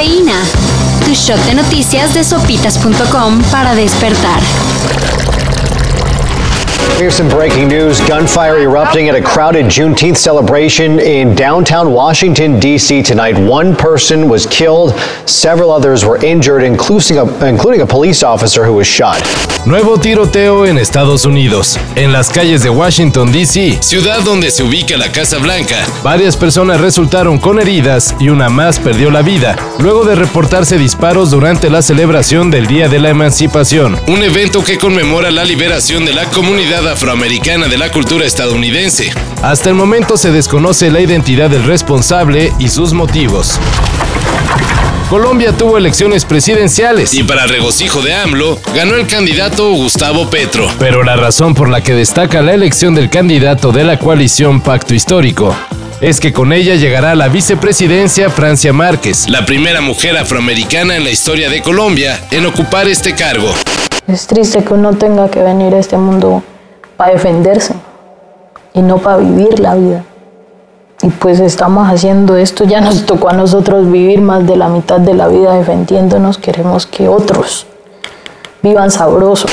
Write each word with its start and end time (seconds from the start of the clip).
Cafeína. 0.00 0.42
Tu 1.04 1.14
shot 1.14 1.38
de 1.46 1.54
noticias 1.54 2.14
de 2.14 2.24
sopitas.com 2.24 3.42
para 3.50 3.74
despertar. 3.74 4.40
Here's 6.96 7.14
some 7.14 7.28
breaking 7.28 7.68
news. 7.68 8.00
Gunfire 8.08 8.60
erupting 8.60 9.10
at 9.10 9.14
a 9.14 9.20
crowded 9.22 9.66
Juneteenth 9.66 10.16
celebration 10.16 11.00
in 11.00 11.34
downtown 11.34 11.92
Washington, 11.92 12.58
D.C. 12.58 13.02
tonight. 13.02 13.38
One 13.38 13.76
person 13.76 14.28
was 14.28 14.46
killed, 14.46 14.98
several 15.26 15.70
others 15.70 16.04
were 16.04 16.22
injured, 16.24 16.62
including 16.62 17.18
a, 17.18 17.46
including 17.46 17.82
a 17.82 17.86
police 17.86 18.22
officer 18.22 18.64
who 18.64 18.74
was 18.74 18.86
shot. 18.86 19.20
Nuevo 19.66 19.98
tiroteo 19.98 20.64
en 20.64 20.78
Estados 20.78 21.26
Unidos. 21.26 21.78
En 21.94 22.12
las 22.12 22.30
calles 22.30 22.62
de 22.62 22.70
Washington, 22.70 23.30
D.C., 23.30 23.78
ciudad 23.82 24.22
donde 24.22 24.50
se 24.50 24.62
ubica 24.62 24.96
la 24.96 25.12
Casa 25.12 25.36
Blanca, 25.36 25.76
varias 26.02 26.34
personas 26.34 26.80
resultaron 26.80 27.38
con 27.38 27.60
heridas 27.60 28.14
y 28.18 28.30
una 28.30 28.48
más 28.48 28.78
perdió 28.78 29.10
la 29.10 29.20
vida, 29.20 29.56
luego 29.78 30.04
de 30.04 30.14
reportarse 30.14 30.78
disparos 30.78 31.30
durante 31.30 31.68
la 31.68 31.82
celebración 31.82 32.50
del 32.50 32.66
Día 32.66 32.88
de 32.88 33.00
la 33.00 33.10
Emancipación, 33.10 34.00
un 34.06 34.22
evento 34.22 34.64
que 34.64 34.78
conmemora 34.78 35.30
la 35.30 35.44
liberación 35.44 36.06
de 36.06 36.14
la 36.14 36.24
comunidad 36.30 36.88
afroamericana 36.88 37.68
de 37.68 37.76
la 37.76 37.90
cultura 37.90 38.24
estadounidense. 38.24 39.12
Hasta 39.42 39.68
el 39.68 39.74
momento 39.74 40.16
se 40.16 40.32
desconoce 40.32 40.90
la 40.90 41.00
identidad 41.00 41.50
del 41.50 41.64
responsable 41.64 42.50
y 42.58 42.70
sus 42.70 42.94
motivos. 42.94 43.60
Colombia 45.10 45.52
tuvo 45.52 45.76
elecciones 45.76 46.24
presidenciales 46.24 47.14
y 47.14 47.24
para 47.24 47.44
regocijo 47.44 48.00
de 48.00 48.14
AMLO 48.14 48.60
ganó 48.76 48.94
el 48.94 49.08
candidato 49.08 49.72
Gustavo 49.72 50.30
Petro. 50.30 50.68
Pero 50.78 51.02
la 51.02 51.16
razón 51.16 51.52
por 51.52 51.68
la 51.68 51.82
que 51.82 51.94
destaca 51.94 52.42
la 52.42 52.54
elección 52.54 52.94
del 52.94 53.10
candidato 53.10 53.72
de 53.72 53.82
la 53.82 53.98
coalición 53.98 54.60
Pacto 54.60 54.94
Histórico 54.94 55.52
es 56.00 56.20
que 56.20 56.32
con 56.32 56.52
ella 56.52 56.76
llegará 56.76 57.10
a 57.10 57.14
la 57.16 57.26
vicepresidencia 57.26 58.30
Francia 58.30 58.72
Márquez, 58.72 59.28
la 59.28 59.44
primera 59.44 59.80
mujer 59.80 60.16
afroamericana 60.16 60.94
en 60.94 61.02
la 61.02 61.10
historia 61.10 61.50
de 61.50 61.60
Colombia 61.60 62.16
en 62.30 62.46
ocupar 62.46 62.86
este 62.86 63.16
cargo. 63.16 63.52
Es 64.06 64.28
triste 64.28 64.62
que 64.62 64.74
uno 64.74 64.92
tenga 64.92 65.28
que 65.28 65.42
venir 65.42 65.74
a 65.74 65.80
este 65.80 65.96
mundo 65.96 66.44
para 66.96 67.14
defenderse 67.14 67.74
y 68.74 68.80
no 68.80 68.98
para 68.98 69.16
vivir 69.16 69.58
la 69.58 69.74
vida. 69.74 70.04
Y 71.02 71.08
pues 71.08 71.40
estamos 71.40 71.88
haciendo 71.88 72.36
esto, 72.36 72.64
ya 72.64 72.80
nos 72.80 73.06
tocó 73.06 73.30
a 73.30 73.32
nosotros 73.32 73.90
vivir 73.90 74.20
más 74.20 74.46
de 74.46 74.56
la 74.56 74.68
mitad 74.68 75.00
de 75.00 75.14
la 75.14 75.28
vida 75.28 75.54
defendiéndonos, 75.54 76.36
queremos 76.36 76.86
que 76.86 77.08
otros 77.08 77.66
vivan 78.62 78.90
sabroso. 78.90 79.48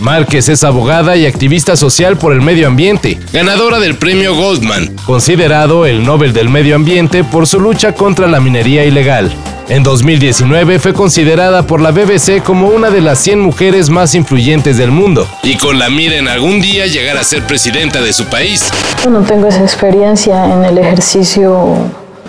Márquez 0.00 0.48
es 0.48 0.64
abogada 0.64 1.16
y 1.16 1.26
activista 1.26 1.76
social 1.76 2.16
por 2.16 2.32
el 2.32 2.42
medio 2.42 2.66
ambiente, 2.66 3.18
ganadora 3.32 3.78
del 3.78 3.96
premio 3.96 4.34
Goldman, 4.34 4.94
considerado 5.06 5.86
el 5.86 6.04
Nobel 6.04 6.32
del 6.32 6.48
Medio 6.48 6.76
Ambiente 6.76 7.24
por 7.24 7.46
su 7.46 7.60
lucha 7.60 7.92
contra 7.92 8.26
la 8.26 8.40
minería 8.40 8.84
ilegal. 8.84 9.32
En 9.68 9.82
2019 9.82 10.78
fue 10.78 10.92
considerada 10.92 11.62
por 11.62 11.80
la 11.80 11.90
BBC 11.90 12.42
como 12.44 12.68
una 12.68 12.90
de 12.90 13.00
las 13.00 13.18
100 13.20 13.40
mujeres 13.40 13.88
más 13.88 14.14
influyentes 14.14 14.76
del 14.76 14.90
mundo 14.90 15.26
y 15.42 15.56
con 15.56 15.78
la 15.78 15.88
mira 15.88 16.16
en 16.16 16.28
algún 16.28 16.60
día 16.60 16.86
llegar 16.86 17.16
a 17.16 17.24
ser 17.24 17.44
presidenta 17.44 18.02
de 18.02 18.12
su 18.12 18.26
país. 18.26 18.70
No 19.08 19.20
tengo 19.20 19.46
esa 19.46 19.62
experiencia 19.62 20.52
en 20.52 20.66
el 20.66 20.76
ejercicio 20.76 21.76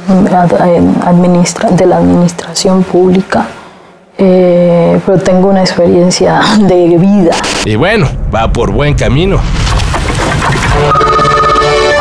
de 0.08 1.86
la 1.86 1.98
administración 1.98 2.84
pública. 2.84 3.48
Eh, 4.18 4.98
pero 5.06 5.18
tengo 5.20 5.50
una 5.50 5.60
experiencia 5.60 6.40
de 6.58 6.98
vida. 6.98 7.36
Y 7.66 7.76
bueno, 7.76 8.08
va 8.34 8.50
por 8.54 8.72
buen 8.72 8.94
camino. 8.94 9.42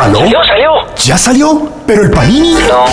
¿Aló? 0.01 0.19
¿Salió? 0.19 0.43
¿Salió? 0.45 0.71
¿Ya 1.03 1.17
salió? 1.17 1.69
¿Pero 1.85 2.03
el 2.03 2.11
panini? 2.11 2.53
No. 2.69 2.85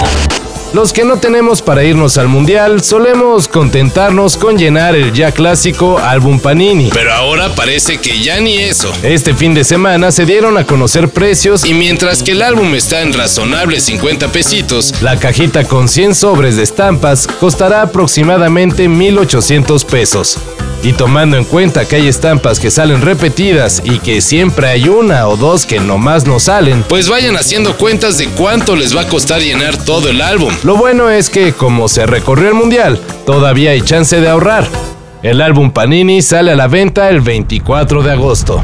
Los 0.73 0.95
que 0.95 1.05
no 1.05 1.19
tenemos 1.19 1.61
para 1.61 1.85
irnos 1.85 2.17
al 2.17 2.29
mundial 2.29 2.83
solemos 2.83 3.47
contentarnos 3.47 4.39
con 4.39 4.57
llenar 4.57 4.97
el 4.97 5.13
ya 5.13 5.31
clásico 5.31 5.99
álbum 5.99 6.41
Panini. 6.41 6.89
Pero 6.95 7.13
ahora 7.13 7.55
parece 7.55 7.99
que 7.99 8.23
ya 8.23 8.41
ni 8.41 8.57
eso. 8.57 8.91
Este 9.03 9.35
fin 9.35 9.53
de 9.53 9.65
semana 9.65 10.11
se 10.11 10.25
dieron 10.25 10.57
a 10.57 10.65
conocer 10.65 11.11
precios 11.11 11.67
y 11.67 11.75
mientras 11.75 12.23
que 12.23 12.33
el 12.33 12.41
álbum 12.41 12.75
está 12.75 13.03
en 13.03 13.13
razonables 13.13 13.85
50 13.85 14.29
pesitos, 14.29 14.95
la 15.03 15.19
cajita 15.19 15.65
con 15.65 15.89
100 15.89 16.15
sobres 16.15 16.57
de 16.57 16.63
estampas 16.63 17.27
costará 17.27 17.83
aproximadamente 17.83 18.89
1800 18.89 19.85
pesos. 19.85 20.39
Y 20.85 20.93
tomando 20.95 21.37
en 21.37 21.45
cuenta 21.45 21.87
que 21.87 21.97
hay 21.97 22.09
estampas 22.09 22.59
que 22.59 22.71
salen 22.71 23.03
repetidas 23.03 23.83
y 23.85 24.01
que 24.01 24.21
siempre 24.21 24.67
hay 24.67 24.89
una 24.89 25.29
o 25.29 25.37
dos 25.37 25.65
que 25.65 25.79
nomás 25.79 26.27
no 26.27 26.41
salen, 26.41 26.83
pues 26.89 27.09
vayan 27.09 27.37
haciendo 27.37 27.77
cuentas 27.77 28.19
de 28.19 28.27
cuánto 28.29 28.75
les 28.75 28.97
va 28.97 29.03
a 29.03 29.09
costar 29.09 29.41
llenar 29.41 29.77
todo 29.77 30.09
el 30.09 30.21
álbum. 30.21 30.53
Lo 30.65 30.77
bueno 30.77 31.09
es 31.09 31.31
que 31.31 31.53
como 31.53 31.87
se 31.89 32.05
recorrió 32.07 32.49
el 32.49 32.55
mundial, 32.55 32.99
todavía 33.25 33.71
hay 33.71 33.83
chance 33.83 34.21
de 34.21 34.29
ahorrar. 34.29 34.67
El 35.23 35.41
álbum 35.41 35.71
Panini 35.71 36.21
sale 36.21 36.51
a 36.51 36.57
la 36.57 36.67
venta 36.67 37.09
el 37.11 37.21
24 37.21 38.03
de 38.03 38.11
agosto. 38.11 38.61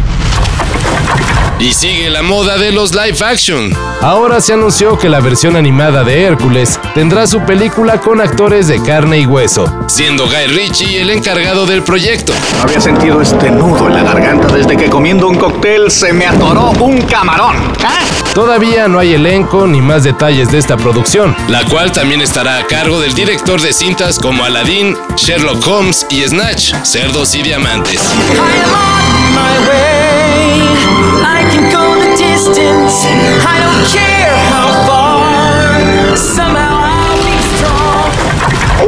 Y 1.60 1.72
sigue 1.72 2.08
la 2.08 2.22
moda 2.22 2.56
de 2.56 2.70
los 2.70 2.94
live 2.94 3.18
action. 3.20 3.72
Ahora 4.00 4.40
se 4.40 4.52
anunció 4.52 4.96
que 4.96 5.08
la 5.08 5.18
versión 5.18 5.56
animada 5.56 6.04
de 6.04 6.22
Hércules 6.22 6.78
tendrá 6.94 7.26
su 7.26 7.40
película 7.40 8.00
con 8.00 8.20
actores 8.20 8.68
de 8.68 8.80
carne 8.80 9.18
y 9.18 9.26
hueso, 9.26 9.66
siendo 9.88 10.26
Guy 10.26 10.46
Ritchie 10.46 11.00
el 11.00 11.10
encargado 11.10 11.66
del 11.66 11.82
proyecto. 11.82 12.32
Había 12.62 12.80
sentido 12.80 13.20
este 13.20 13.50
nudo 13.50 13.88
en 13.88 13.94
la 13.94 14.04
garganta 14.04 14.54
desde 14.54 14.76
que 14.76 14.88
comiendo 14.88 15.26
un 15.26 15.34
cóctel 15.34 15.90
se 15.90 16.12
me 16.12 16.26
atoró 16.26 16.70
un 16.80 17.02
camarón. 17.02 17.56
Todavía 18.34 18.86
no 18.86 19.00
hay 19.00 19.14
elenco 19.14 19.66
ni 19.66 19.80
más 19.80 20.04
detalles 20.04 20.52
de 20.52 20.58
esta 20.58 20.76
producción, 20.76 21.34
la 21.48 21.64
cual 21.64 21.90
también 21.90 22.20
estará 22.20 22.58
a 22.58 22.66
cargo 22.66 23.00
del 23.00 23.14
director 23.14 23.60
de 23.60 23.72
cintas 23.72 24.20
como 24.20 24.44
Aladdin, 24.44 24.96
Sherlock 25.16 25.66
Holmes 25.66 26.06
y 26.08 26.22
Snatch, 26.22 26.72
Cerdos 26.84 27.34
y 27.34 27.42
Diamantes. 27.42 28.00
I 29.38 30.27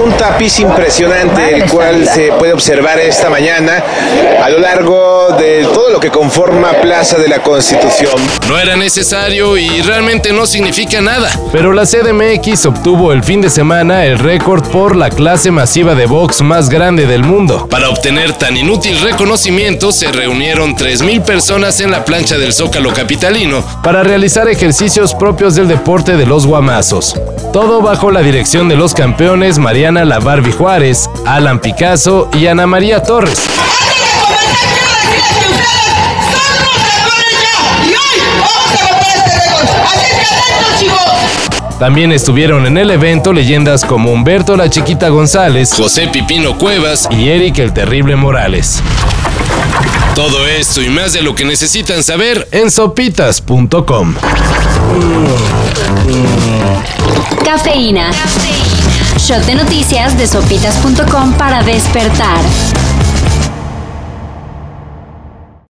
un 0.03 0.17
tapiz 0.17 0.61
impresionante, 0.61 1.55
el 1.55 1.69
cual 1.71 2.09
se 2.09 2.33
puede 2.33 2.53
observar 2.53 2.99
esta 2.99 3.29
mañana 3.29 3.83
a 4.43 4.49
lo 4.49 4.59
largo 4.59 5.37
de 5.39 5.67
todo 5.73 5.91
lo 5.91 6.01
que 6.01 6.11
conforma 6.11 6.73
Plaza 6.81 7.19
de 7.19 7.29
la 7.29 7.43
Constitución. 7.43 8.13
No 8.49 8.59
era 8.59 8.77
necesario 8.77 9.57
y 9.57 9.83
realmente 9.83 10.33
no 10.33 10.47
significa 10.47 11.01
nada. 11.01 11.31
Pero 11.53 11.73
la 11.73 11.85
CDMX 11.85 12.67
obtuvo 12.67 13.13
el 13.13 13.23
fin 13.23 13.41
de 13.41 13.51
semana 13.51 14.07
el 14.07 14.19
récord 14.19 14.67
por 14.69 14.97
la 14.97 15.11
clase 15.11 15.51
masiva 15.51 15.95
de 15.95 16.07
box 16.07 16.41
más 16.43 16.69
grande 16.69 17.07
del 17.07 17.25
mundo. 17.25 17.69
Para 17.69 17.91
obtener 17.91 18.33
tan 18.33 18.57
inútil 18.57 19.01
reconocimiento 19.01 19.93
se 19.93 20.11
reunieron 20.11 20.75
3.000 20.75 21.23
personas 21.23 21.81
en 21.81 21.91
la 21.91 22.05
plancha 22.05 22.39
del 22.39 22.53
Zócalo 22.53 22.93
Capitalino 22.93 23.65
para 23.83 24.03
realizar 24.03 24.49
ejercicios 24.49 25.15
propios 25.15 25.55
del 25.55 25.69
deporte 25.69 26.17
de 26.17 26.27
los 26.27 26.47
guamazos. 26.47 27.15
Todo 27.53 27.83
bajo 27.83 28.13
la 28.13 28.21
dirección 28.23 28.69
de 28.69 28.77
los 28.77 28.95
campeones 28.95 29.59
Mariana 29.59 30.05
la 30.05 30.21
Barbie 30.21 30.53
Juárez, 30.53 31.11
Alan 31.27 31.59
Picasso 31.59 32.29
y 32.33 32.47
Ana 32.47 32.69
María 32.69 33.03
Torres. 33.03 33.41
También 41.81 42.13
estuvieron 42.13 42.67
en 42.67 42.79
el 42.79 42.91
evento 42.91 43.33
leyendas 43.33 43.85
como 43.85 44.13
Humberto 44.13 44.57
la 44.57 44.71
Chiquita 44.71 45.09
González, 45.09 45.73
José 45.75 46.07
Pipino 46.07 46.57
Cuevas 46.57 47.09
y 47.11 47.31
Eric 47.31 47.59
el 47.59 47.73
Terrible 47.73 48.15
Morales. 48.15 48.81
Todo 50.21 50.47
esto 50.47 50.83
y 50.83 50.91
más 50.91 51.15
de 51.15 51.23
lo 51.23 51.35
que 51.35 51.47
necesitan 51.47 52.03
saber 52.03 52.47
en 52.53 52.71
sopitas.com. 52.71 54.15
Cafeína. 57.43 58.11
Shot 59.17 59.47
de 59.47 59.55
noticias 59.55 60.19
de 60.19 60.27
sopitas.com 60.27 61.33
para 61.39 61.63
despertar. 61.63 62.39